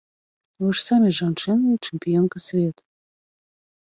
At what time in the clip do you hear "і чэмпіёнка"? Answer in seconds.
1.73-2.37